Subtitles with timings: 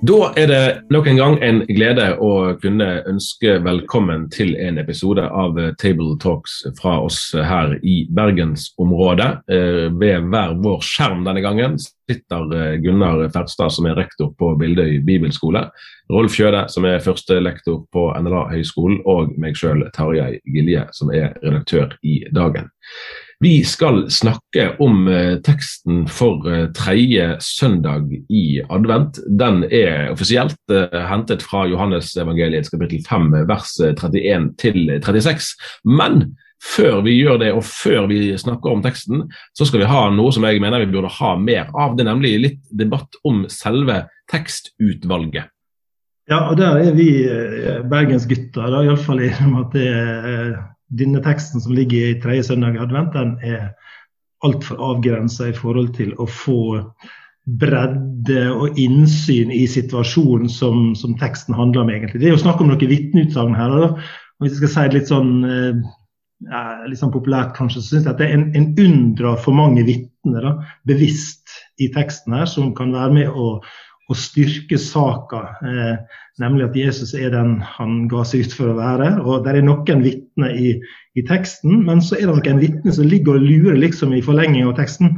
[0.00, 5.26] Da er det nok en gang en glede å kunne ønske velkommen til en episode
[5.28, 9.28] av Table Talks fra oss her i bergensområdet.
[9.52, 14.54] Eh, ved hver vår skjerm denne gangen sitter eh, Gunnar Ferstad, som er rektor på
[14.62, 15.66] Bildøy bibelskole,
[16.08, 21.36] Rolf Kjøde, som er førstelektor på NLA høgskolen, og meg sjøl, Tarjei Gilje, som er
[21.44, 22.72] redaktør i Dagen.
[23.42, 29.16] Vi skal snakke om eh, teksten for eh, tredje søndag i advent.
[29.40, 35.54] Den er offisielt eh, hentet fra Johannes evangeliets kapittel 5 vers 31 til 36.
[35.88, 39.22] Men før vi gjør det, og før vi snakker om teksten,
[39.56, 41.94] så skal vi ha noe som jeg mener vi burde ha mer av.
[41.96, 45.48] Det er nemlig litt debatt om selve tekstutvalget.
[46.28, 47.08] Ja, og der er vi
[47.88, 50.52] bergensgutter, iallfall i og med at det er
[50.90, 53.70] denne teksten som ligger i tredje søndag i advent, den er
[54.46, 56.60] altfor avgrensa i forhold til å få
[57.60, 62.20] bredde og innsyn i situasjonen som, som, teksten handler om, egentlig.
[62.20, 63.74] Det er jo snakk om noen vitneutsagn her.
[63.74, 63.88] Da.
[64.38, 68.08] Og hvis jeg skal si det litt sånn, eh, litt sånn populært, kanskje, så syns
[68.08, 70.50] jeg at det er en, en unndrar for mange vitner
[70.88, 73.54] bevisst i teksten her, som kan være med å
[74.10, 78.78] å styrke saka, eh, nemlig at Jesus er den han ga seg ut for å
[78.78, 79.12] være.
[79.22, 80.72] og Det er noen vitner i,
[81.14, 84.66] i, teksten, men så er det noen vitner som ligger og lurer liksom i forlenging
[84.66, 85.14] av teksten.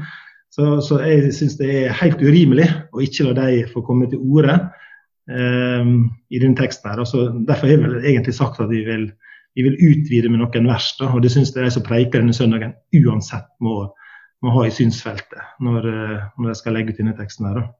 [0.52, 4.20] Så, så jeg syns det er helt urimelig å ikke la dem få komme til
[4.20, 4.58] orde
[5.32, 5.92] eh,
[6.28, 6.92] i denne teksten.
[6.92, 7.00] her.
[7.00, 9.08] Altså, derfor har jeg vel egentlig sagt at vi vil,
[9.56, 10.92] vi vil utvide med noen vers.
[11.00, 13.86] Da, og det syns jeg de som preiker denne søndagen uansett må,
[14.44, 17.48] må ha i synsfeltet når, eh, når de skal legge ut denne teksten.
[17.48, 17.62] her.
[17.62, 17.70] Da.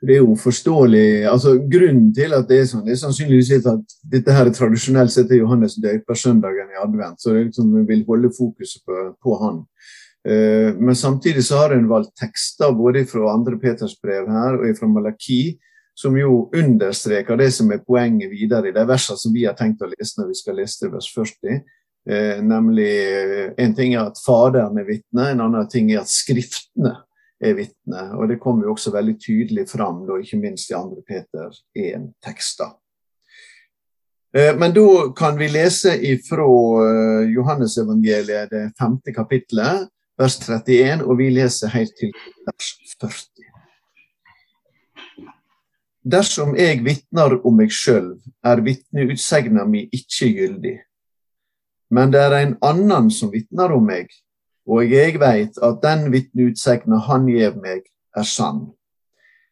[0.00, 1.26] Det er jo forståelig.
[1.26, 5.10] altså Grunnen til at det er sånn, det er sannsynligvis at dette her er tradisjonelt
[5.10, 7.18] sett er Johannes døper-søndagen i advent.
[7.18, 9.64] Så det liksom, vi vil holde fokuset på, på han.
[10.28, 14.78] Uh, men samtidig så har en valgt tekster både fra andre Peters brev her og
[14.78, 15.56] fra Malaki,
[15.98, 19.82] som jo understreker det som er poenget videre i de versene som vi har tenkt
[19.82, 21.58] å lese når vi skal lese vers 40.
[22.08, 22.94] Uh, nemlig
[23.58, 26.94] En ting er at Faderen er vitne, en annen ting er at Skriftene
[27.40, 28.02] er vitne.
[28.18, 31.02] Og det kommer jo også veldig tydelig fram, da, ikke minst i 2.
[31.08, 32.74] Peter 1-tekster.
[34.36, 36.48] Eh, men da kan vi lese ifra
[36.84, 39.88] eh, Johannesevangeliet, det femte kapittelet,
[40.18, 42.12] vers 31, og vi leser helt til
[42.48, 43.24] vers 40.
[46.08, 48.14] Dersom jeg vitner om meg sjøl,
[48.46, 50.76] er vitneutsegna mi ikke gyldig.
[51.92, 54.08] Men det er en annen som vitner om meg,
[54.68, 57.86] og jeg veit at den vitneutsegna han gjev meg,
[58.16, 58.66] er sann.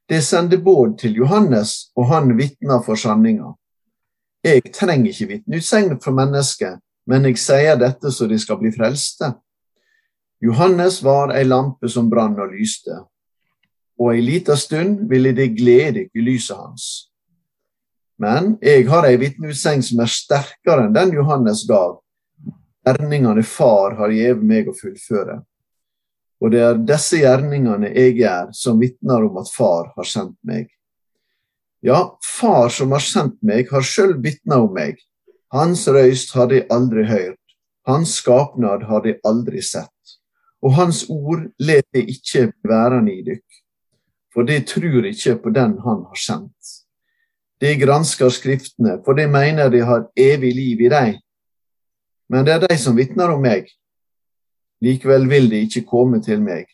[0.08, 3.54] Det sender båd til Johannes, og han vitner for sanninga.
[4.44, 9.32] Jeg trenger ikke vitneutsegn fra mennesket, men jeg sier dette så de skal bli frelste.
[10.42, 13.00] Johannes var ei lampe som brann og lyste,
[13.98, 16.88] og ei lita stund ville det glede ikke lyset hans.
[18.20, 21.98] Men jeg har ei vitneutsegn som er sterkere enn den Johannes gav,
[22.86, 25.40] gjerningene Far har gitt meg å fullføre.
[26.40, 30.68] Og det er disse gjerningene jeg gjør, som vitner om at Far har sendt meg.
[31.82, 35.00] Ja, Far som har sendt meg, har sjøl vitna om meg.
[35.54, 37.42] Hans røyst har de aldri hørt,
[37.86, 39.92] hans skapnad har de aldri sett.
[40.62, 43.60] Og hans ord let de ikke værende i dykk,
[44.34, 46.72] for de tror ikke på den han har sendt.
[47.62, 51.14] De gransker Skriftene, for de mener de har evig liv i dem
[52.32, 53.68] men det er de som vitner om meg.
[54.84, 56.68] Likevel vil de ikke komme til meg,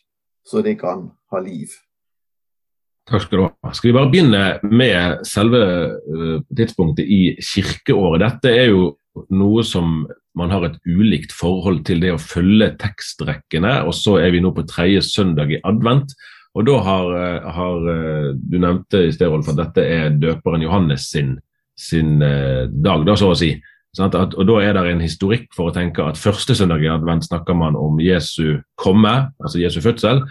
[0.45, 1.71] så de kan ha liv.
[3.09, 3.71] Takk skal du ha.
[3.75, 5.61] Skal vi bare begynne med selve
[6.07, 8.23] uh, tidspunktet i kirkeåret.
[8.23, 8.93] Dette er jo
[9.35, 10.05] noe som
[10.39, 13.81] man har et ulikt forhold til det å følge tekstrekkene.
[13.87, 16.15] Og så er vi nå på tredje søndag i advent.
[16.55, 20.63] Og da har, uh, har uh, Du nevnte i sted, Rolf, at dette er døperen
[20.63, 21.35] Johannes sin,
[21.75, 23.55] sin dag, da, så å si.
[23.99, 27.27] At, og Da er det en historikk for å tenke at første søndag i advent
[27.27, 30.23] snakker man om Jesu komme, altså Jesu fødsel.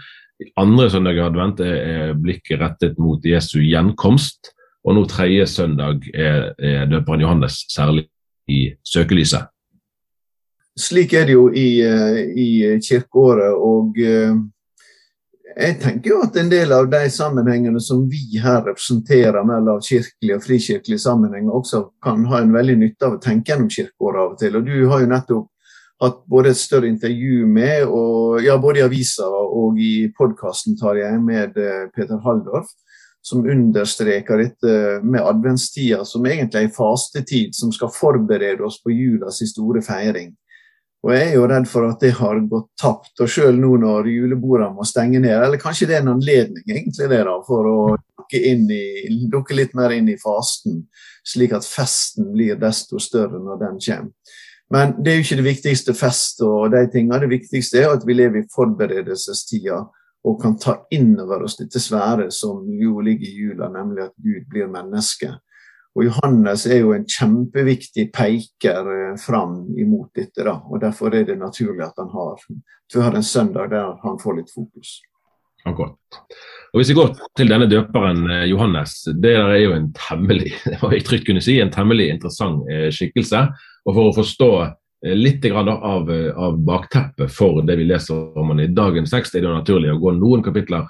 [0.59, 4.51] Andre søndag i advent er, er blikket rettet mot Jesu gjenkomst.
[4.83, 8.09] Og nå tredje søndag er, er døperen Johannes særlig
[8.51, 9.47] i søkelyset.
[10.75, 12.49] Slik er det jo i, eh, i
[12.83, 13.53] kirkeåret.
[13.53, 14.52] og uh
[15.55, 20.35] jeg tenker jo at en del av de sammenhengene som vi her representerer mellom kirkelig
[20.37, 24.31] og frikirkelig sammenheng, også kan ha en veldig nytte av å tenke gjennom kirkeåret av
[24.33, 24.57] og til.
[24.59, 25.49] Og du har jo nettopp
[26.03, 30.99] hatt både et større intervju med, og, ja, både i avisa og i podkasten tar
[30.99, 32.71] jeg med eh, Peter Halldorf,
[33.23, 38.91] som understreker dette med adventstida, som egentlig er en fastetid som skal forberede oss på
[38.91, 40.33] julas store feiring.
[41.03, 43.11] Og Jeg er jo redd for at det har gått tapt.
[43.19, 47.09] Og selv nå når julebordene må stenge ned, eller kanskje det er en anledning egentlig
[47.11, 48.39] det da, for å dukke,
[49.33, 50.85] dukke, litt mer inn i fasten,
[51.27, 54.39] slik at festen blir desto større når den kommer.
[54.73, 57.19] Men det er jo ikke det viktigste fest og de tingene.
[57.21, 59.83] Det viktigste er at vi lever i forberedelsestida
[60.23, 64.15] og kan ta inn over oss dette svære som jo ligger i jula, nemlig at
[64.23, 65.33] Gud blir menneske.
[65.93, 70.41] Og Johannes er jo en kjempeviktig peker eh, fram imot dette.
[70.41, 72.39] da, og Derfor er det naturlig at han har,
[72.95, 75.01] har en søndag der han får litt fokus.
[75.63, 75.95] Akkurat.
[76.73, 80.97] Og Hvis vi går til denne døperen eh, Johannes, det er jo en temmelig var
[80.97, 83.45] jeg trygt kunne si, en temmelig interessant eh, skikkelse.
[83.85, 84.53] Og For å forstå
[85.19, 89.49] litt av, av bakteppet for det vi leser om han i dagens tekst, er det
[89.49, 90.85] jo naturlig å gå noen kapitler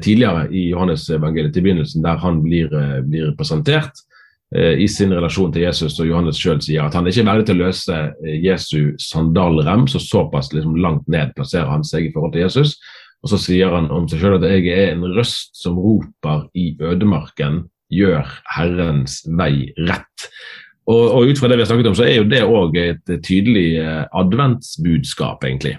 [0.00, 2.72] tidligere i Johannes evangeliet til begynnelsen, der han blir,
[3.04, 4.00] blir presentert.
[4.54, 7.46] Eh, i sin relasjon til Jesus, og Johannes sjøl sier at han ikke er verdig
[7.48, 12.12] til å løse eh, Jesu sandalrem, så såpass liksom langt ned plasserer han seg i
[12.12, 12.74] forhold til Jesus.
[13.24, 16.74] Og så sier han om seg sjøl at jeg er en røst som roper i
[16.84, 17.62] ødemarken,
[17.92, 20.28] gjør Herrens vei rett.
[20.90, 23.16] Og, og ut fra det vi har snakket om, så er jo det òg et
[23.24, 25.78] tydelig eh, adventsbudskap, egentlig.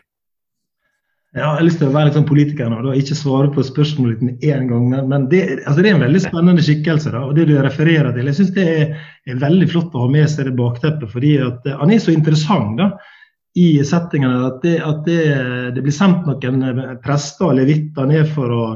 [1.34, 4.20] Ja, jeg har lyst til å være sånn politiker nå, da, ikke svare på spørsmålet
[4.22, 4.84] med en gang.
[5.10, 7.10] Men det, altså det, er en veldig spennende skikkelse.
[7.16, 8.30] da, og det du refererer til.
[8.30, 8.92] Jeg syns det er,
[9.26, 11.10] er, veldig flott å ha med seg det bakteppet.
[11.10, 12.92] fordi at uh, Han er så interessant da,
[13.58, 15.18] i settingene at, det, at det,
[15.74, 18.70] det, blir sendt noen eh, prester og levitter ned for å,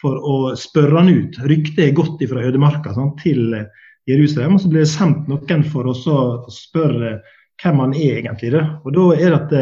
[0.00, 1.40] for å spørre han ut.
[1.48, 3.56] Ryktet er gått fra ødemarka sånn, til
[4.08, 4.60] Jerusalem.
[4.60, 7.22] og Så blir det sendt noen for å spørre
[7.62, 8.52] hvem han er egentlig.
[8.52, 8.66] Da.
[8.84, 9.60] Og da er det at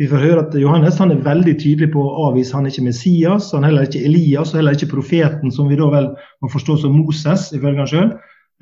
[0.00, 2.88] vi får høre at Johannes han er veldig tydelig på å avvise han er ikke
[2.88, 6.08] Messias, han er heller ikke Elias og heller ikke profeten, som vi da vel
[6.42, 8.08] må forstå som Moses, ifølge han sjøl.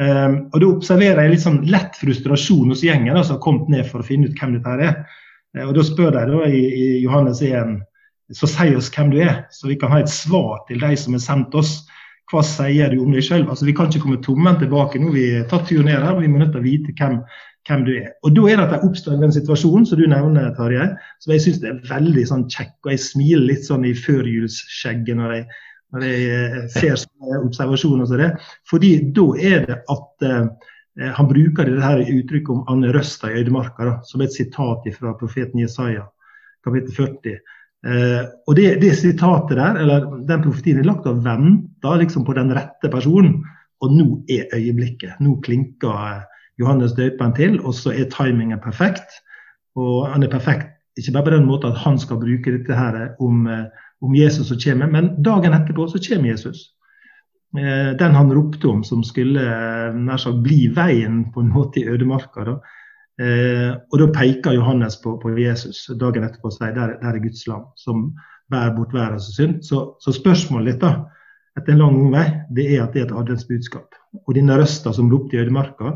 [0.01, 3.73] Um, ehm, og Da observerer jeg litt sånn lett frustrasjon hos gjengen som har kommet
[3.73, 5.01] ned for å finne ut hvem dette her er.
[5.57, 7.81] Uh, og Da spør de da i, i Johannes 1
[8.33, 11.17] så si oss hvem du er, så vi kan ha et svar til de som
[11.17, 11.83] har sendt oss.
[12.33, 13.45] Hva sier du om deg sjøl?
[13.45, 15.11] Altså, vi kan ikke komme tomme tilbake nå.
[15.13, 17.19] Vi har tatt turen ned her, og vi må nødt til å vite hvem
[17.69, 18.11] hvem du er.
[18.27, 20.89] Og Da er det at jeg oppstår den situasjonen som du nevner, Tarjei,
[21.23, 22.75] som jeg syns er veldig sånn kjekk.
[22.85, 25.47] Og jeg smiler litt sånn i førjulsskjegget når jeg,
[25.95, 28.33] når jeg eh, ser sånne observasjoner som det.
[28.71, 30.71] Fordi da er det at eh,
[31.17, 35.63] han bruker det her uttrykket om Anne Røsta i øydemarka, som et sitat fra profeten
[35.63, 36.05] Jesaja,
[36.67, 37.39] kapittel 40.
[37.83, 42.37] Eh, og det, det, sitatet der, eller den profetien, er lagt og venter liksom, på
[42.39, 43.41] den rette personen.
[43.83, 45.19] Og nå er øyeblikket.
[45.23, 49.21] Nå klinker eh, Johannes døperen til, og så er timingen perfekt.
[49.77, 53.15] Og han er perfekt ikke bare på den måten at han skal bruke dette her
[53.21, 53.65] om, eh,
[54.03, 56.75] om Jesus som kommer, men dagen etterpå så kommer Jesus.
[57.57, 61.81] Eh, den han ropte om, som skulle eh, nær sagt bli veien på en måte
[61.81, 62.45] i ødemarka.
[62.45, 62.61] Da.
[63.23, 67.45] Og da peker Johannes på, på Jesus dagen etterpå og sier der, der er Guds
[67.47, 68.07] lam som
[68.51, 69.61] bærer bort verdens synd.
[69.63, 70.95] Så, så spørsmålet ditt da,
[71.61, 72.25] etter en lang omvei,
[72.57, 73.95] det er at det er et adventsbudskap.
[74.25, 75.93] Og denne røsta som ropte i ødemarka,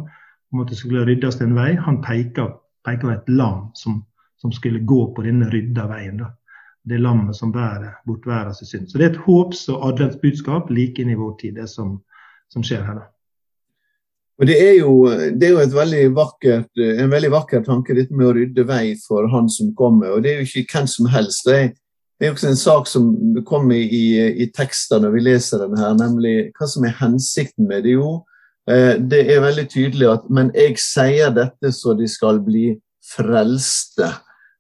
[0.53, 1.73] om at det skulle ryddes en vei.
[1.87, 2.55] Han peker,
[2.87, 3.99] på et lam som,
[4.39, 6.21] som, skulle gå på denne rydda veien.
[6.23, 6.31] Da.
[6.87, 8.87] Det lammet som bærer bort verdens synd.
[8.89, 11.97] Så det er et håps- og adventsbudskap like inn i vår tid, det som,
[12.53, 13.01] som skjer her.
[13.01, 13.09] da.
[14.37, 18.29] Og det er, jo, det er jo veldig vakkert, en veldig vakker tanke, dette med
[18.29, 20.13] å rydde vei for han som kommer.
[20.13, 21.49] Og det er jo ikke hvem som helst.
[21.49, 21.71] Det er,
[22.21, 23.09] det er også en sak som
[23.49, 24.05] kommer i,
[24.45, 27.97] i tekster når vi leser den her, nemlig hva som er hensikten med det.
[27.97, 28.21] Jo,
[28.67, 32.73] det er veldig tydelig at Men jeg sier dette så de skal bli
[33.07, 34.09] frelste.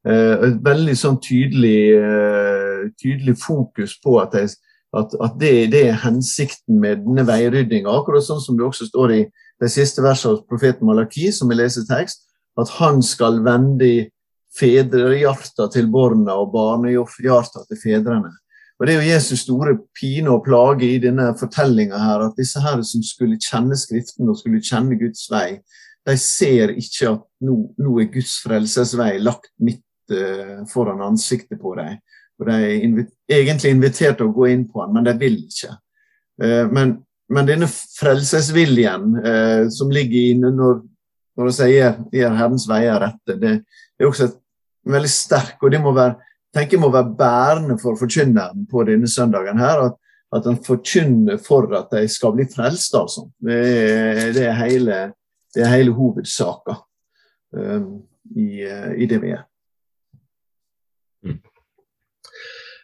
[0.07, 4.53] Eh, et veldig sånn tydelig, eh, tydelig fokus på at, jeg,
[4.95, 7.91] at, at det, det, er hensikten med denne veiryddinga.
[7.91, 9.23] Akkurat sånn som det også står i
[9.63, 12.23] de siste versene av profeten Malaki, som vi leser tekst,
[12.61, 14.09] at han skal vende
[14.57, 18.31] fedrehjarta til barna og barnehjarta til fedrene.
[18.77, 22.61] Og Det er jo Jesus store pine og plage i denne fortellinga her, at disse
[22.61, 25.63] her som skulle kjenne Skriften og skulle kjenne Guds vei,
[26.07, 31.73] de ser ikke at nå, nå er Guds frelsesvei lagt midt uh, foran ansiktet på
[31.79, 31.97] dem.
[32.37, 35.73] De er invit egentlig invitert til å gå inn på den, men de vil ikke.
[36.43, 36.99] Uh, men,
[37.33, 40.83] men, denne frelsesviljen uh, som ligger inne når,
[41.37, 44.43] når de sier 'gjør Herrens veier rette', det er også et,
[44.87, 46.15] veldig sterk, og det må være
[46.57, 49.59] tenker må være bærende for forkynneren på denne søndagen.
[49.59, 49.99] her, at,
[50.37, 52.95] at han forkynner for at de skal bli frelst.
[52.95, 53.29] altså.
[53.41, 55.01] Det er, det er hele,
[55.55, 56.81] det er hele hovedsaka
[57.57, 57.93] um,
[58.37, 58.65] i,
[58.97, 59.45] i, det vi er.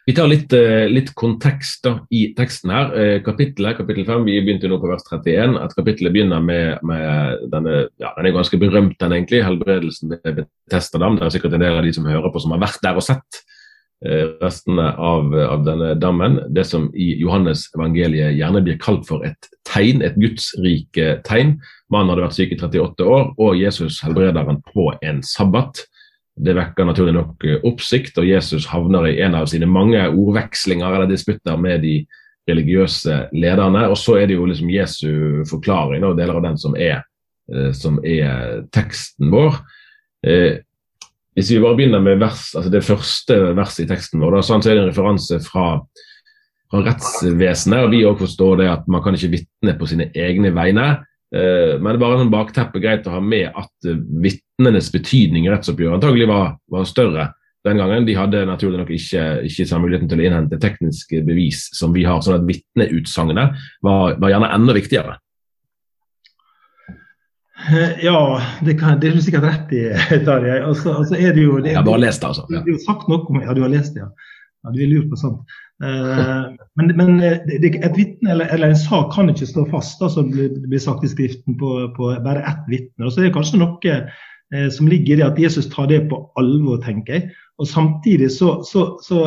[0.03, 2.91] Vi tar litt, uh, litt kontekst da, i teksten her.
[2.91, 5.59] Uh, kapittelet, kapittel 5, vi begynte nå på vers 31.
[5.63, 9.43] At kapittelet begynner med, med denne ja, Den er ganske berømt, den egentlig.
[9.47, 11.19] Helbredelsen ved Betestadam.
[11.19, 13.05] Det er sikkert en del av de som hører på, som har vært der og
[13.05, 13.43] sett
[14.03, 16.39] restene av, av, denne dammen.
[16.51, 21.55] Det som i Johannes evangeliet gjerne blir kalt for et tegn, et gudsrike tegn.
[21.93, 25.85] Mannen hadde vært syk i 38 år, og Jesus helbreder han på en sabbat.
[26.33, 30.97] Det vekker naturlig nok eh, oppsikt, og Jesus havner i en av sine mange ordvekslinger
[30.97, 32.01] eller disputter med de
[32.49, 33.85] religiøse lederne.
[33.87, 35.11] Og så er det jo liksom Jesu
[35.47, 37.05] forklaring og deler av den som er,
[37.53, 39.61] eh, som er teksten vår.
[41.33, 44.43] Eh, hvis vi bare begynner med vers, altså det første verset i teksten vår, da,
[44.45, 45.67] så er det en referanse fra,
[46.71, 47.83] fra rettsvesenet.
[47.83, 50.89] og Vi òg forstår det at man kan ikke vitne på sine egne vegne.
[51.33, 55.47] Eh, men det er bare en bakteppe greit å ha med at uh, vitnenes betydning
[55.47, 57.31] i rettsoppgjøret antagelig var, var, større
[57.65, 58.05] den gangen.
[58.05, 62.05] De hadde naturlig nok ikke, ikke samme muligheten til å innhente tekniske bevis som vi
[62.05, 62.21] har.
[62.21, 65.17] sånn at vitneutsagnet var, var, gjerne enda viktigere.
[67.71, 69.83] Eh, ja, det, kan, det er du sikkert rett i,
[70.27, 70.59] Tarjei.
[70.59, 72.47] Altså, altså er det jo, det, jeg har bare lest det, altså.
[72.49, 72.63] Ja.
[72.63, 74.09] Det er jo sagt noe om, ja, du har lest det, ja.
[74.63, 75.55] ja du er lurt på sånt.
[75.83, 80.09] Uh, men, men det, et vitne eller, eller, en sak kan ikke stå fast, da,
[80.11, 83.09] som blir, blir sagt i Skriften, på, på bare ett vitne.
[83.09, 86.19] Så er det kanskje noe eh, som ligger i det at Jesus tar det på
[86.39, 87.31] alvor, tenker jeg.
[87.61, 89.25] Og Samtidig så, så, så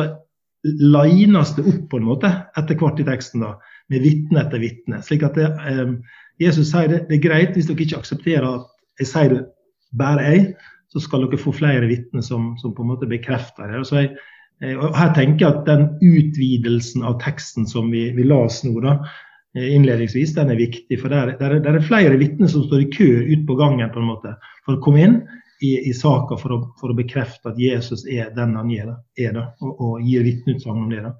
[0.67, 3.55] lines det opp på en måte etter hvert i teksten, da,
[3.93, 5.01] med vitne etter vitne.
[5.05, 5.93] Slik at det, eh,
[6.41, 8.67] Jesus sier det, det er greit hvis dere ikke aksepterer at
[9.01, 9.43] jeg sier det
[9.97, 10.41] bare jeg,
[10.93, 13.83] så skal dere få flere vitner som, som, på en måte bekrefter det.
[13.91, 18.97] Jeg, her tenker jeg at den utvidelsen av teksten som vi, vi oss nå, da,
[19.57, 20.99] eh, innledningsvis, den er viktig.
[21.01, 24.01] For der, der, der er flere vitner som står i kø ut på gangen på
[24.01, 25.19] en måte, for å komme inn
[25.61, 29.71] i, i saka for, for, å bekrefte at Jesus er den han er, er og,
[29.73, 31.03] og gir vitneutsagn om det.
[31.05, 31.15] da.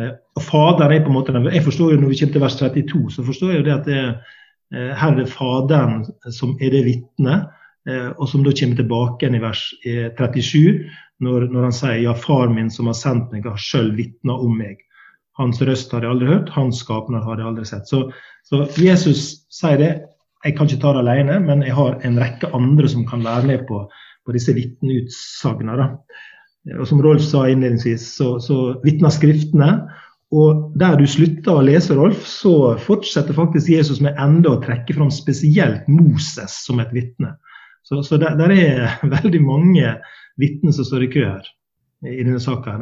[0.00, 2.60] Eh, og Faderen er på en måte, jeg forstår jo Når vi kommer til vers
[2.60, 4.38] 32, så forstår jeg jo det at det, er
[4.72, 7.50] det Faderen som er det vitnet,
[8.16, 10.84] og som da kommer tilbake igjen i vers 37
[11.22, 14.56] når, når, han sier ja, far min som har sendt meg, har sjøl vitna om
[14.58, 14.80] meg.
[15.38, 17.88] Hans røst har jeg aldri hørt, hans skapner har jeg aldri sett.
[17.88, 18.04] Så,
[18.48, 19.92] så, Jesus sier det.
[20.42, 23.46] Jeg kan ikke ta det alene, men jeg har en rekke andre som kan være
[23.52, 23.84] med på,
[24.26, 25.92] på disse vitneutsagnene.
[26.78, 29.70] Og som Rolf sa innledningsvis, så, så vitner Skriftene.
[30.32, 34.96] Og der du slutter å lese, Rolf, så fortsetter faktisk Jesus med enda å trekke
[34.96, 37.34] fram spesielt Moses som et vitne.
[37.84, 39.94] Så, så der, der, er veldig mange
[40.40, 41.52] vitner som står i kø her
[42.08, 42.78] i denne saka.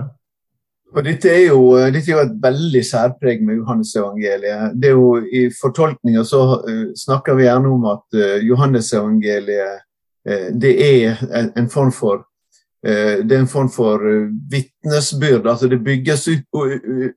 [0.91, 4.79] Og dette er, jo, dette er, jo, et veldig særpreg med Johannes-evangeliet.
[4.79, 10.49] Det er jo I fortolkninga så uh, snakker vi gjerne om at uh, Johannes-evangeliet uh,
[10.55, 11.23] det er
[11.57, 12.30] en, form for Eh,
[12.83, 15.47] det er en form for eh, vitnesbyrd.
[15.47, 16.45] altså Det bygges ut,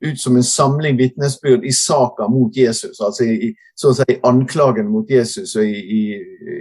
[0.02, 3.00] ut som en samling vitnesbyrd i saka mot Jesus.
[3.00, 6.18] altså i, så å si anklagen mot Jesus og i,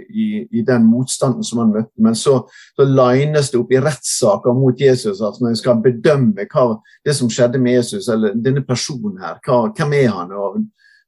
[0.09, 1.91] i, i den motstanden som han møtte.
[1.99, 2.37] Men så,
[2.75, 5.19] så lines det opp i rettssaker mot Jesus.
[5.21, 6.69] altså Når en skal bedømme hva,
[7.03, 10.31] det som skjedde med Jesus, eller denne personen her, hva, hvem er han?
[10.31, 10.63] og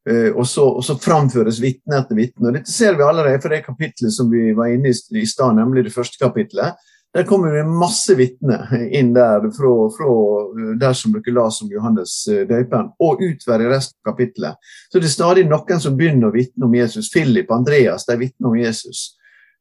[0.06, 2.52] Uh, og, så, og, så, framføres vitne etter vitne.
[2.54, 5.88] Dette ser vi allerede fra det kapitlet som vi var inne i i stad, nemlig
[5.88, 6.78] det første kapitlet.
[7.16, 10.16] Der kommer det masse vitner inn der fra, fra,
[10.80, 14.60] der som dere las om Johannes eh, døperen, og utover i resten av kapittelet.
[14.92, 17.08] Så det er stadig noen som begynner å vitne om Jesus.
[17.14, 19.06] Philip, Andreas, de vitner om Jesus.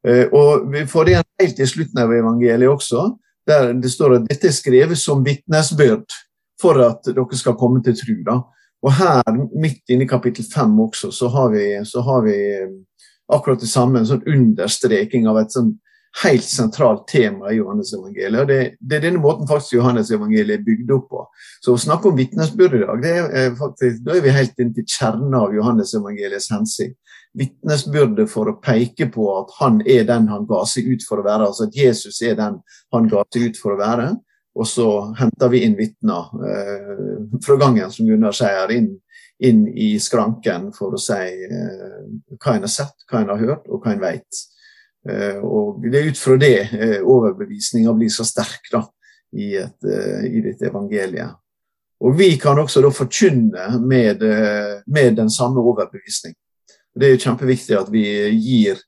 [0.02, 3.06] Eh, og Vi får det helt i slutten av evangeliet også,
[3.46, 6.18] der det står at dette er skrevet som vitnesbyrd
[6.60, 8.18] for at dere skal komme til tro.
[8.26, 8.40] Da.
[8.82, 12.74] Og her, midt inne i kapittel fem også, så har vi, så har vi eh,
[13.30, 15.76] akkurat det samme, en sånn understreking av et sånn
[16.22, 18.40] helt sentralt tema i Johannes-evangeliet.
[18.40, 21.22] og det, det, er denne måten faktisk Johannes-evangeliet er bygd opp på.
[21.64, 24.70] Så å snakke om vitnesbyrd i dag, det er faktisk, da er vi helt inn
[24.76, 26.98] til kjernen av Johannes-evangeliets hensikt.
[27.34, 31.26] Vitnesbyrdet for å peke på at han er den han ga seg ut for å
[31.26, 31.50] være.
[31.50, 32.60] Altså at Jesus er den
[32.94, 34.12] han ga seg ut for å være.
[34.54, 38.92] Og så henter vi inn vitner eh, fra gangen, som Gunnar sier, inn,
[39.42, 42.04] inn, i skranken for å si eh,
[42.38, 44.44] hva en har sett, hva en har hørt, og hva en vet.
[45.10, 48.84] Eh, og Det er ut fra det eh, overbevisninga blir så sterk da,
[49.36, 51.36] i, et, eh, i dette evangeliet.
[52.04, 54.22] Og Vi kan også da forkynne med,
[54.86, 56.34] med den samme overbevisning.
[56.94, 58.80] Det er kjempeviktig at vi gir,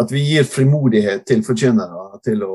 [0.00, 2.54] at vi gir frimodighet til forkynnere til å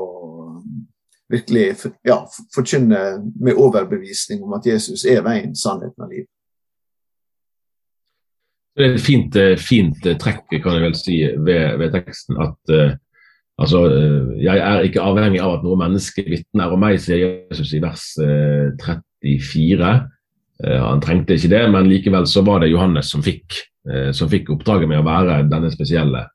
[1.30, 2.24] virkelig ja,
[2.54, 3.04] forkynne
[3.38, 6.32] med overbevisning om at Jesus er veien, sannheten og livet.
[8.80, 12.38] Det er et fint, eh, fint eh, trekk kan jeg vel si, ved, ved teksten
[12.40, 12.94] at uh,
[13.60, 13.82] altså,
[14.40, 17.20] jeg er ikke avhengig av at noe menneske vitner om meg, sier
[17.50, 19.92] Jesus i vers uh, 34.
[20.60, 23.56] Han trengte ikke det, men likevel så var det Johannes som fikk,
[24.12, 26.26] som fikk oppdraget med å være denne spesielle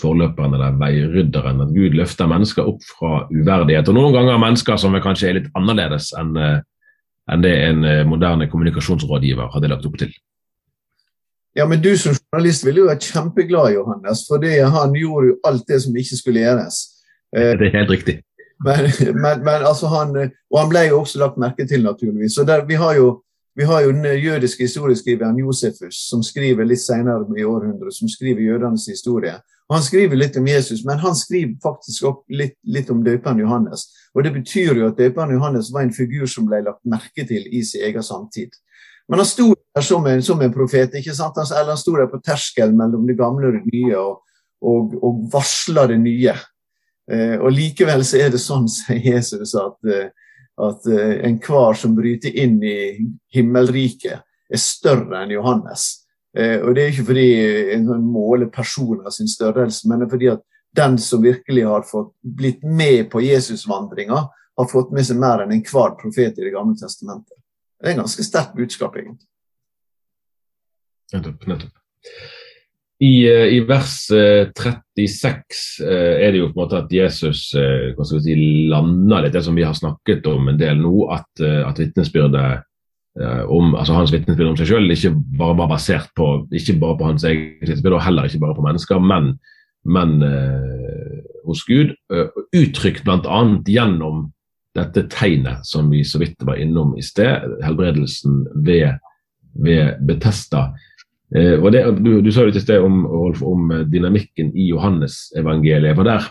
[0.00, 1.60] forløperen eller veirydderen.
[1.60, 3.90] At Gud løfter mennesker opp fra uverdighet.
[3.92, 9.52] Og noen ganger mennesker som kanskje er litt annerledes enn enn det en moderne kommunikasjonsrådgiver
[9.52, 10.16] hadde lagt opp til.
[11.54, 14.42] Ja, men du som journalist ville jo vært kjempeglad, Johannes, for
[14.76, 16.80] han gjorde jo alt det som ikke skulle gjøres.
[17.36, 18.16] Eh, det er helt riktig.
[18.64, 18.88] Men,
[19.22, 20.16] men, men altså han,
[20.50, 22.34] og han ble jo også lagt merke til, naturligvis.
[22.34, 23.22] Så der, vi, har jo,
[23.56, 28.42] vi har jo den jødiske historieskriveren Josefus, som skriver litt senere i århundret, som skriver
[28.42, 29.36] jødenes historie.
[29.68, 33.40] Og Han skriver litt om Jesus, men han skriver faktisk opp litt, litt om døperen
[33.40, 33.86] Johannes.
[34.14, 37.46] Og Det betyr jo at døperen Johannes var en figur som ble lagt merke til
[37.48, 38.52] i sin egen samtid.
[39.08, 40.94] Men han sto der som en, som en profet.
[40.94, 41.38] ikke sant?
[41.44, 45.24] Eller han sto der på terskelen mellom det gamle og det nye og, og, og
[45.32, 46.36] varsla det nye.
[47.10, 50.08] Eh, og Likevel så er det sånn, sier Jesus, at, eh,
[50.64, 52.78] at eh, enhver som bryter inn i
[53.34, 56.06] himmelriket, er større enn Johannes.
[56.36, 57.28] Eh, og Det er ikke fordi
[57.76, 60.44] en sånn måler personer sin størrelse, men det er fordi at
[60.74, 65.52] den som virkelig har fått blitt med på Jesusvandringa, har fått med seg mer enn
[65.54, 67.36] enhver profet i Det gamle testamentet.
[67.80, 69.26] Det er en ganske sterkt budskap, egentlig.
[71.14, 71.46] Nettopp.
[71.46, 71.72] nettopp.
[72.98, 77.48] I, eh, I, vers 36 eh, eh, er det jo på en måte at Jesus
[77.54, 78.36] hva skal si,
[78.70, 82.62] lander litt det som vi har snakket om en del nå, at, at vitnesbyrdet
[83.14, 87.06] om, altså hans vitnesbyrd om seg selv ikke bare var basert på ikke bare på
[87.06, 89.28] hans eget vitnesbyrd, og heller ikke bare på mennesker, men,
[89.86, 91.92] men uh, hos Gud.
[92.10, 92.26] Uh,
[92.58, 93.42] uttrykt bl.a.
[93.70, 94.24] gjennom
[94.74, 98.98] dette tegnet som vi så vidt var innom i sted, helbredelsen ved,
[99.54, 100.68] ved Betesta.
[101.34, 105.96] Eh, det, du, du, sa litt i sted om, om dynamikken i Johannes-evangeliet.
[105.96, 106.30] for der,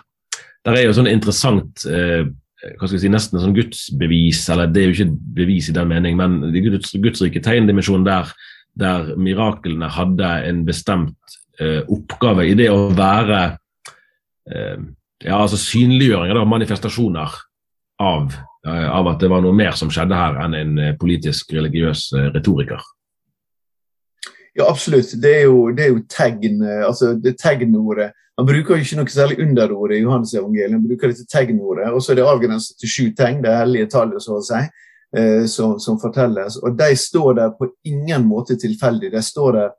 [0.65, 2.23] der, er jo sånn interessant eh,
[2.63, 5.89] hva skal jeg si, nesten sånn gudsbevis, eller det er jo ikke bevis i den
[5.91, 8.31] mening, men det Guds gudsrike tegndimensjonen der,
[8.79, 13.41] der miraklene hadde en bestemt eh, oppgave i det å være
[14.51, 14.77] eh,
[15.23, 17.35] ja, altså synliggjøringer, av manifestasjoner
[18.03, 18.33] av,
[18.67, 22.09] eh, av, at det var noe mer som skjedde her enn en eh, politisk religiøs
[22.17, 22.81] eh, retoriker?
[24.53, 25.15] Ja, absolutt.
[25.21, 28.11] Det er jo, det er jo tegn, altså det tegnordet.
[28.37, 31.91] Han bruker jo ikke noe særlig underord i Johannes evangeliet, han bruker dette tegnordet.
[31.93, 34.61] Og så er det avgrenset til sju tegn, det hellige tallet, så å si,
[35.17, 36.57] eh, som, som, fortelles.
[36.61, 39.11] Og de står der på ingen måte tilfeldig.
[39.13, 39.69] De står der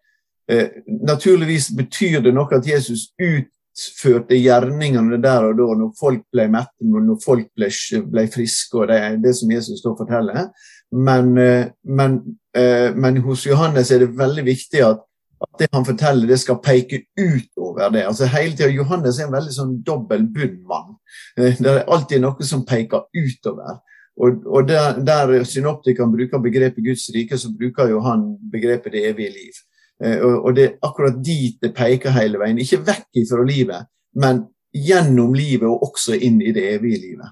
[0.51, 6.23] eh, Naturligvis betyr det noe at Jesus ut utførte gjerningene der og da, når folk
[6.33, 7.71] ble mette, når folk ble,
[8.11, 10.47] ble friske, og det er det som Jesus da forteller.
[10.95, 12.21] Men, eh, men,
[12.57, 15.03] eh, men, hos Johannes er det veldig viktig at,
[15.43, 18.05] at, det han forteller, det skal peke utover det.
[18.07, 20.95] Altså hele tiden, Johannes er en veldig sånn dobbel bunnmann.
[21.37, 23.81] Eh, det er alltid noe som peker utover.
[24.15, 29.09] Og, og der, der synoptikeren bruker begrepet Guds rike, så bruker jo han begrepet det
[29.09, 29.57] evige liv.
[30.03, 32.59] Eh, og det er akkurat dit det peker hele veien.
[32.59, 37.31] Ikke vekk fra livet, men gjennom livet og også inn i det evige livet.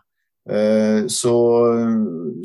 [0.51, 1.35] Eh, så,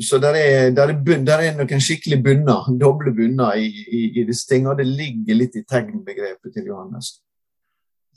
[0.00, 4.26] så der, er, der, er der er noen skikkelig bunner, doble bunner i, i, i
[4.26, 4.76] disse tingene.
[4.78, 7.16] Det ligger litt i tegnbegrepet til Johannes.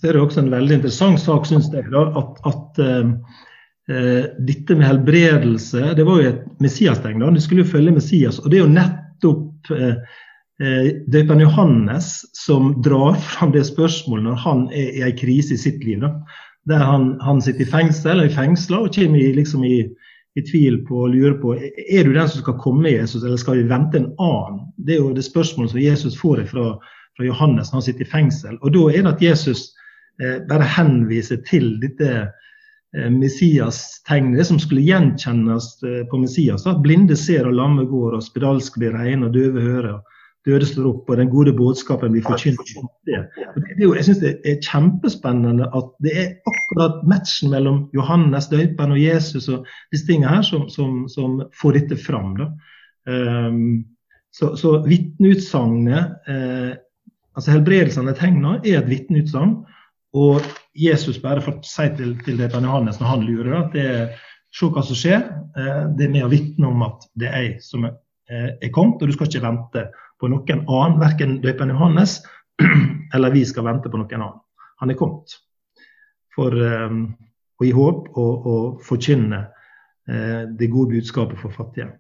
[0.02, 3.12] Så er det også en veldig interessant sak, syns jeg, at, at uh,
[4.42, 7.22] dette med helbredelse det var jo et Messias-tegn.
[7.36, 8.40] Det skulle jo følge Messias.
[8.42, 10.18] og det er jo nettopp uh,
[10.62, 15.84] døperen Johannes som drar fram det spørsmålet når han er i en krise i sitt
[15.84, 16.04] liv.
[16.04, 16.12] Da.
[16.70, 19.80] Der han, han sitter i fengsel eller i fengsla og kommer i, liksom i,
[20.36, 23.58] i, tvil på og lurer på er du den som skal komme, Jesus, eller skal
[23.58, 24.68] vi vente en annen.
[24.78, 26.76] Det er jo det spørsmålet som Jesus får fra,
[27.18, 28.60] fra Johannes når han sitter i fengsel.
[28.62, 29.72] Og Da er det at Jesus
[30.22, 36.70] eh, bare henviser til dette eh, Messias-tegnet, som skulle gjenkjennes eh, på Messias.
[36.70, 39.98] At blinde ser og lamme går, og spedalske blir reine og døve hører
[40.48, 42.74] døde står opp, og den gode budskapen blir forkynt.
[43.06, 43.22] Det.
[43.78, 49.02] Det jeg synes det er kjempespennende at det er akkurat matchen mellom Johannes døperen og
[49.02, 52.34] Jesus og disse tingene her som, som, som får dette fram.
[53.06, 53.84] Um,
[54.32, 56.72] så så vitneutsagnet, eh,
[57.36, 59.58] altså helbredelsen av tegna, er et vitneutsagn.
[60.16, 60.44] Og
[60.76, 64.06] Jesus bare får si til, til døperen Johannes når han lurer, at det er
[64.56, 65.26] se hva som skjer.
[65.58, 67.98] Eh, det er med å vitne om at det er jeg som er,
[68.32, 69.86] eh, er kommet, og du skal ikke vente
[70.22, 72.20] på noen annen, verken døperen Johannes
[73.16, 74.42] eller vi skal vente på noen annen.
[74.82, 75.34] Han er kommet
[76.36, 77.08] for um,
[77.60, 81.92] å gi håp og, og forkynne uh, det gode budskapet for fattige.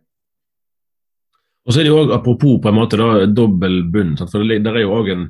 [1.66, 4.16] Og så er det jo også, Apropos på en måte da, dobbel bunn.
[4.18, 5.28] for det, der er jo også en,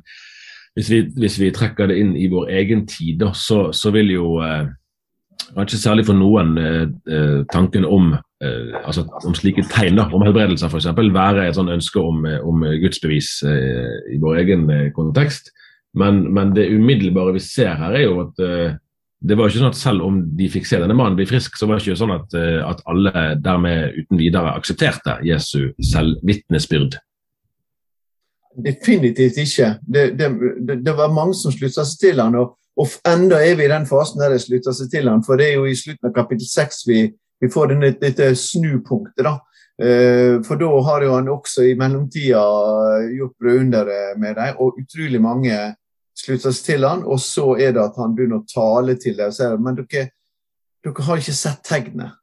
[0.74, 4.14] hvis vi, hvis vi, trekker det inn i vår egen tid, da, så, så, vil
[4.14, 4.70] jo eh,
[5.52, 10.70] Kanskje særlig for noen eh, eh, tanken om, altså, om slike tegn, da, om helbredelser
[10.70, 15.52] f.eks., være et sånn ønske om, eh, om gudsbevis eh, i vår egen eh, kontekst.
[15.98, 18.38] Men, men, det umiddelbare vi ser her, er jo at
[19.22, 21.68] det var ikke sånn at selv om de fikk se denne mannen bli frisk, så
[21.68, 22.32] var det ikke sånn at,
[22.64, 26.96] at alle dermed uten videre aksepterte Jesu selvvitnesbyrd.
[28.64, 29.68] Definitivt ikke.
[29.84, 30.30] Det, det,
[30.80, 33.84] det, var mange som slutta seg til han, og, og enda er vi i den
[33.88, 36.48] fasen der det slutta seg til han, for det er jo i slutten av kapittel
[36.48, 37.04] seks vi,
[37.42, 39.24] vi, får denne, dette snupunktet.
[39.26, 39.36] da.
[39.82, 42.42] Eh, for da har jo han også i mellomtida
[43.16, 45.58] gjort brødunderet med dem, og utrolig mange
[46.18, 49.32] slutter seg til han, og så er det at han begynner å tale til dem
[49.32, 50.10] og sier men dere,
[50.84, 52.18] dere har ikke sett tegnet.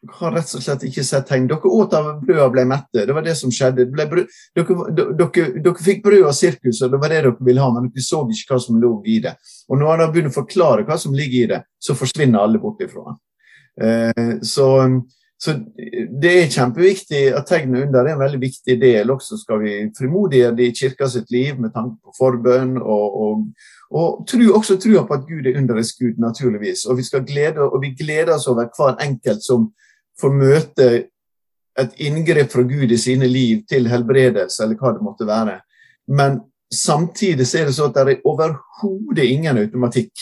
[0.00, 1.48] Dere har rett og slett ikke sett tegn.
[1.48, 3.02] Dere åt av brødet og ble mette.
[3.04, 3.84] Det var det som skjedde.
[3.92, 4.24] Dere,
[4.56, 8.22] dere, dere, fikk brød av sirkuset, det var det dere ville ha, men dere så
[8.24, 9.34] ikke hva som lå i det.
[9.68, 12.80] Og når han begynner å forklare hva som ligger i det, så forsvinner alle bort
[12.84, 13.20] ifra han.
[13.82, 14.68] Eh, så,
[15.38, 15.54] så,
[16.22, 19.12] det er kjempeviktig at tegnet under er en veldig viktig del.
[19.14, 23.46] Også skal vi frimodiggjøre det i kirka sitt liv med tanke på forbønn og, og,
[23.90, 26.84] og tro, også trua på at Gud er underets Gud, naturligvis.
[26.90, 29.70] Og vi, glede, og vi gleder oss over hver enkelt som
[30.20, 30.90] får møte
[31.80, 35.60] et inngrep fra Gud i sine liv til helbredelse, eller hva det måtte være.
[36.10, 36.40] Men
[36.72, 40.12] samtidig så er det så at det er overhodet ingen automatikk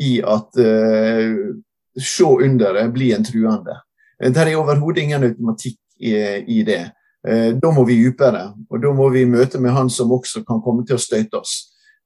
[0.00, 1.50] i at uh,
[1.98, 3.80] se under det, bli en truende.
[4.20, 6.14] Det er overhodet ingen automatikk i,
[6.46, 6.82] i det.
[7.28, 10.62] Uh, da må vi dypere, og da må vi møte med Han som også kan
[10.64, 11.56] komme til å støyte oss.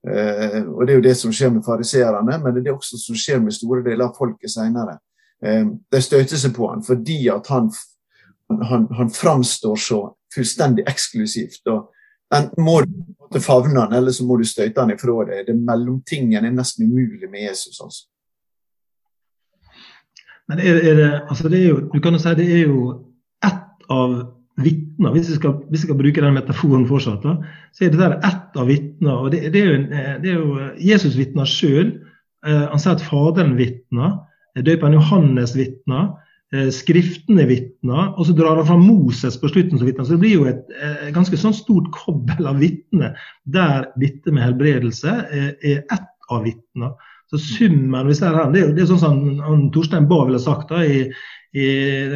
[0.03, 2.99] Uh, og Det er jo det som skjer med fariseerne, men det er det også
[2.99, 4.99] som skjer med store deler av folket senere.
[5.45, 7.69] Eh, de støter seg på han fordi at han,
[8.71, 10.01] han, han framstår så
[10.35, 11.67] fullstendig eksklusivt.
[11.69, 11.91] og
[12.35, 15.45] Enten må du favne han, eller så må du støte han ifra deg.
[15.49, 17.81] Det mellomtingen er nesten umulig med Jesus.
[17.81, 18.09] altså.
[20.51, 22.81] Men er, er det, altså det er jo, du kan jo si det er jo
[23.45, 24.17] ett av
[24.61, 27.39] vitner, hvis vi skal, skal bruke den metaforen fortsatt, da,
[27.75, 29.15] så er det der ett av vitner.
[29.17, 31.97] og det, det, er jo, er jo Jesus vitner sjøl.
[32.47, 34.21] Eh, han sier at Faderen vitner.
[34.55, 36.13] Døperen Johannes vitner,
[36.55, 40.07] eh, skriftene vitner, og så drar han fra Moses på slutten som vitner.
[40.07, 44.45] Så det blir jo et eh, ganske sånn stort kobbel av vitner, der dette med
[44.47, 46.95] helbredelse eh, er ett av vitner.
[47.33, 50.83] Så summen vi ser her, det det er sånn som Torstein Bae ville sagt da,
[50.85, 51.07] i,
[51.57, 51.69] i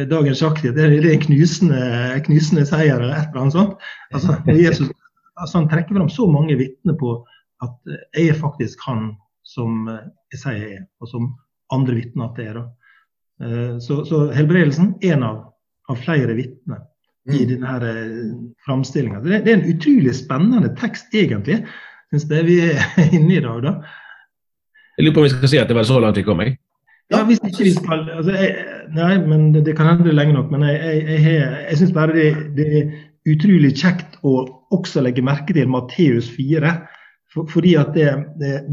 [0.09, 0.75] dagens sjakktid.
[0.77, 1.81] Det, det, er en knusende,
[2.27, 3.89] knusende seier eller et eller annet sånt.
[4.13, 4.91] Altså, Jesus
[5.39, 7.17] altså, han trekker fram så mange vitner på
[7.65, 9.13] at jeg er faktisk han
[9.47, 11.31] som jeg sier jeg er, og som
[11.73, 12.61] andre vitner at det er.
[13.43, 15.41] Eh, så, så helbredelsen er en av,
[15.89, 16.83] av flere vitner
[17.29, 17.49] i mm.
[17.53, 18.27] denne eh,
[18.65, 19.21] framstillinga.
[19.25, 21.61] Det, det, er en utrolig spennende tekst, egentlig,
[22.11, 22.85] syns jeg vi er
[23.17, 23.65] inne i dag.
[23.65, 23.75] da.
[24.99, 26.41] Jeg lurer på om vi skal si at det var så langt vi kom?
[26.43, 26.57] Jeg.
[27.09, 28.49] Ja, hvis ikke vi skal altså, jeg,
[28.93, 30.49] Nei, men det, det, kan hende lenge nok.
[30.51, 30.75] Men jeg,
[31.07, 31.37] jeg, jeg,
[31.69, 32.25] jeg syns bare det,
[32.57, 34.33] det, er utrolig kjekt å
[34.75, 36.73] også legge merke til Matteus 4.
[37.31, 38.11] For, fordi at det,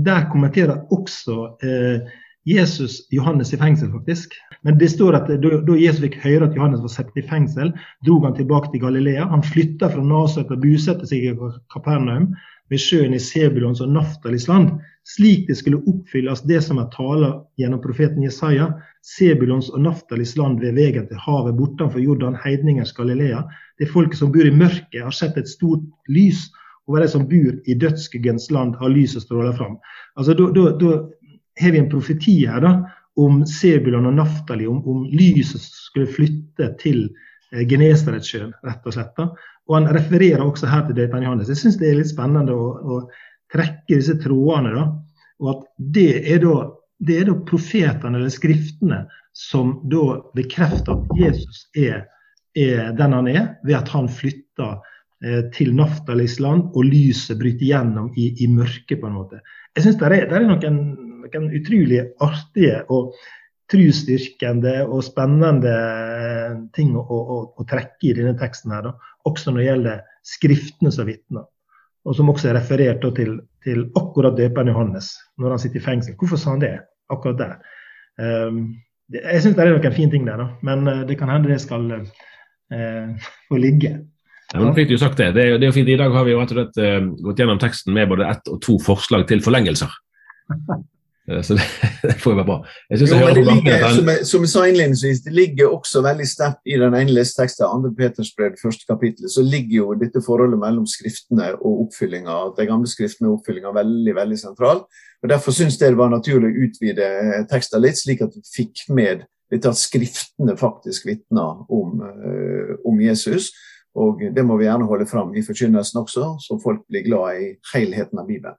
[0.02, 2.10] der kommenterer også eh,
[2.46, 4.34] Jesus Johannes i fengsel, faktisk.
[4.62, 7.72] Men det står at da Jesus fikk høre at Johannes var satt i fengsel,
[8.06, 9.26] dro han tilbake til Galilea.
[9.32, 11.34] Han flytta fra Nasaret og bosatte seg i
[11.74, 12.30] Kapernaum
[12.70, 17.32] ved sjøen i Sebulons og Naftalis land, slik det skulle oppfylles det som er tala
[17.60, 18.72] gjennom profeten Jesaja.
[19.06, 23.44] Sebulons og Naftalis land ved veien til havet bortenfor Jordan, heidningers Galilea.
[23.78, 26.48] Det folket som bor i mørket, har sett et stort lys.
[26.86, 29.78] Over de som bor i dødsskyggens land, har lyset stråla fram.
[30.18, 30.90] Altså, da,
[31.60, 32.72] har vi en profeti her da,
[33.16, 37.06] om Sebulon og Naftali, om, om lyset skulle flytte til
[37.52, 39.14] eh, Genesaretsjøen, rett og slett.
[39.16, 39.30] Da.
[39.66, 41.50] Og Han refererer også her til døperen Johannes.
[41.52, 43.00] Jeg syns det er litt spennende å, å,
[43.54, 44.72] trekke disse trådene.
[44.74, 44.88] da,
[45.40, 45.62] og at
[45.96, 46.56] Det er da,
[47.06, 49.04] det er da profetene eller skriftene
[49.36, 52.06] som da bekrefter at Jesus er,
[52.56, 54.80] er den han er, ved at han flytter
[55.22, 59.40] eh, til Naftalis land, og lyset bryter gjennom i, i mørket, på en måte.
[59.76, 60.80] Jeg syns det, det, er noen
[61.34, 63.16] noen utrolig artige og
[63.72, 65.74] trosstyrkende og spennende
[66.76, 68.74] ting å, å, å, trekke i denne teksten.
[68.74, 69.12] her, da.
[69.26, 71.46] Også når det gjelder skriftene som vitner.
[72.06, 75.10] Og som også er referert da, til, til, akkurat døperen Johannes
[75.42, 76.18] når han sitter i fengsel.
[76.20, 76.76] Hvorfor sa han det
[77.10, 77.56] akkurat der?
[78.22, 78.76] Um,
[79.10, 80.46] det, jeg syns det er noen fine ting der, da.
[80.66, 83.96] men uh, det kan hende det skal uh, få ligge.
[84.52, 85.32] Ja, men fikk du sagt det.
[85.34, 85.90] Det er, det er fint.
[85.90, 88.52] I dag har vi jo rett og slett uh, gått gjennom teksten med både ett
[88.52, 89.90] og to forslag til forlengelser.
[91.30, 91.54] Eh, så
[92.02, 92.56] det, får være bra.
[92.90, 96.28] Jeg Jo, jeg det ligger, som jeg, som jeg sa innledningsvis, det ligger også veldig
[96.28, 100.60] sterkt i den ene leseteksten, andre Peters brev, første kapittel, så ligger jo dette forholdet
[100.62, 104.84] mellom skriftene og oppfyllinga, de gamle skriftene og oppfyllinga veldig veldig sentral.
[105.22, 108.44] Og Derfor syns jeg det var naturlig å utvide eh, teksten litt, slik at vi
[108.46, 113.50] fikk med dette at skriftene faktisk vitner om, eh, om Jesus.
[113.96, 117.46] Og det må vi gjerne holde fram i forkynnelsen også, så folk blir glad i
[117.72, 118.58] helheten av Bibelen.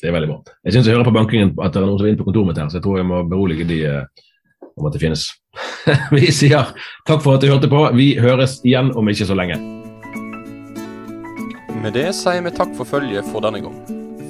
[0.00, 0.56] Det er veldig bra.
[0.64, 2.50] Jeg syns jeg hører på bankingen at det er noen som er inne på kontoret
[2.50, 4.26] mitt her, så jeg tror jeg må berolige de eh,
[4.80, 5.26] om at det finnes.
[6.16, 6.72] vi sier
[7.08, 7.82] takk for at du hørte på.
[7.98, 9.58] Vi høres igjen om ikke så lenge.
[11.80, 13.76] Med det sier vi takk for følget for denne gang.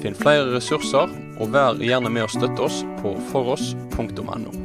[0.01, 4.60] Finn flere ressurser, og vær gjerne med å støtte oss på foross.no.